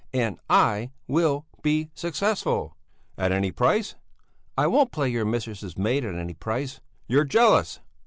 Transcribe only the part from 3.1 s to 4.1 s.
"At any price?"